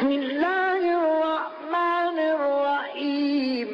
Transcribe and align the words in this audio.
بسم 0.00 0.08
الله 0.08 0.80
الرحمن 1.00 2.18
الرحيم. 2.36 3.68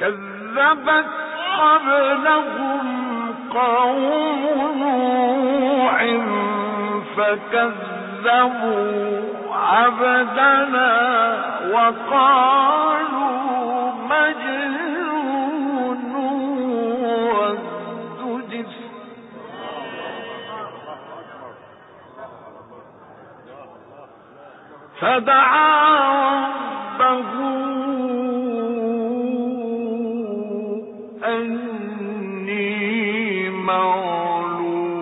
كذبت 0.00 1.10
قبلهم 1.60 2.84
قوم 3.54 4.42
نوح 4.82 5.98
فكذبوا 7.16 8.74
عبدنا 9.54 10.92
وقالوا 11.72 12.95
فدعا 25.00 26.46
ربه 27.00 27.66
أني 31.24 32.70
مغلوب. 33.50 34.96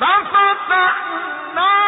ففتحنا 0.00 1.85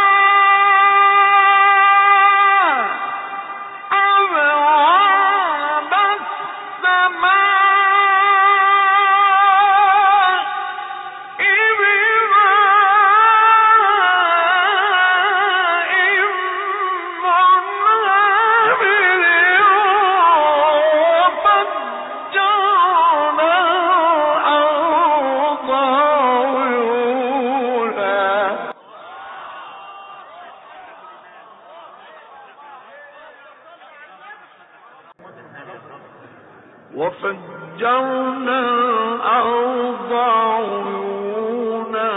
وفجرنا 36.94 38.60
الأرض 38.60 40.12
عيونا 40.12 42.12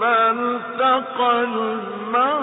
فالتقى 0.00 1.44
الماء 1.44 2.42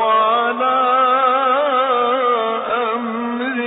على 0.00 0.80
أمر 2.94 3.58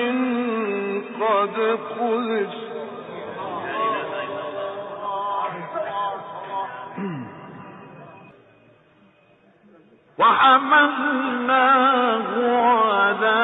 قد 1.22 1.56
قدر 2.00 2.48
وحملناه 11.28 12.62
على 12.62 13.38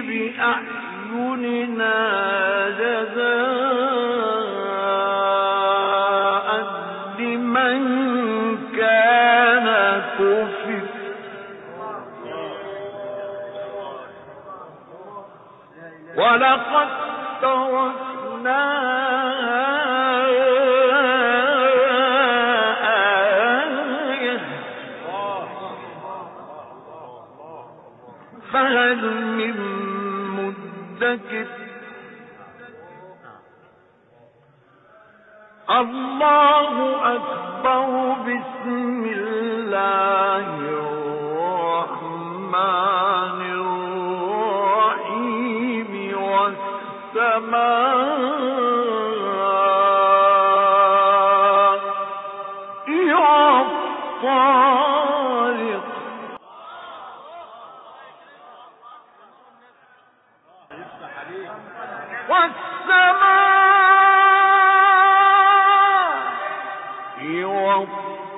بأعيننا 0.00 1.96
جزاء 2.78 4.06
لمن 7.18 7.82
كان 8.76 9.66
ولقد 16.16 16.88
تركناها 17.42 18.96
فهل 28.66 29.02
من 29.38 29.56
مدكر. 30.36 31.46
الله 35.70 36.74
أكبر 37.14 37.88
بسم 38.26 39.02
الله 39.18 40.46
الرحمن 41.78 42.20
الرحيم. 44.90 45.92
والسماء 47.14 47.76
والطارق 54.26 55.15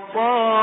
والطارق 0.07 0.56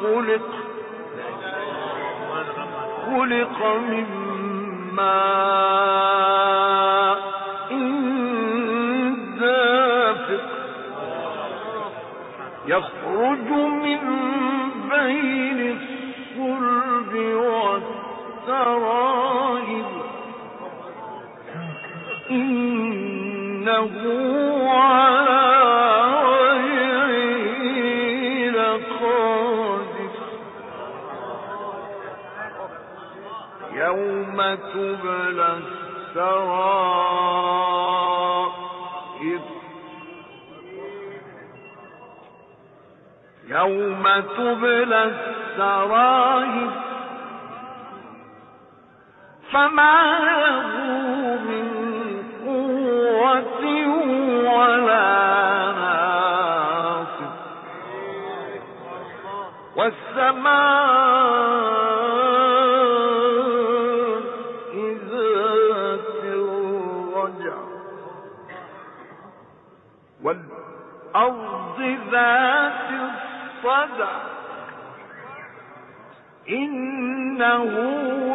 خلق 0.00 0.40
خلق 3.06 3.58
من 3.88 4.06
ماء. 4.92 5.95
يوم 33.76 34.36
تبلى 34.72 35.58
السرائر 36.16 36.96
يوم 43.48 44.04
تبلى 44.36 45.04
السرائر 45.04 46.70
فما 49.52 50.18
له 50.20 50.95
ذات 72.10 72.90
الصدع. 72.90 74.10
إنه 76.48 77.64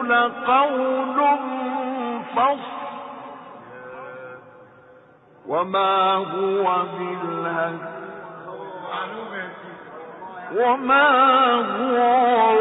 لقول 0.04 1.38
فصل. 2.36 2.82
وما 5.48 6.14
هو 6.14 6.84
بالهزل 6.98 8.02
وما 10.56 11.08
هو 11.56 12.52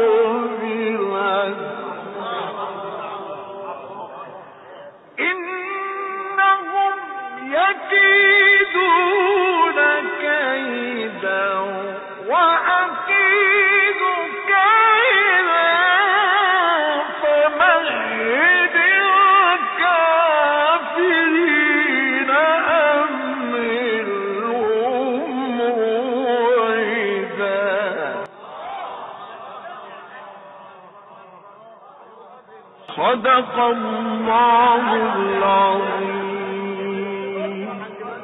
صدق 33.21 33.59
الله 33.59 34.00